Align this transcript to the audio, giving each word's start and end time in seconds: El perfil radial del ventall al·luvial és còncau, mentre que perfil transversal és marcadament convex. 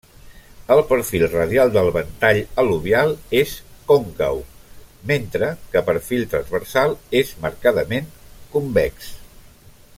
El 0.75 0.79
perfil 0.91 1.25
radial 1.33 1.73
del 1.75 1.89
ventall 1.97 2.39
al·luvial 2.63 3.13
és 3.41 3.53
còncau, 3.91 4.41
mentre 5.13 5.51
que 5.75 5.85
perfil 5.93 6.27
transversal 6.35 6.99
és 7.23 7.35
marcadament 7.47 8.13
convex. 8.57 9.13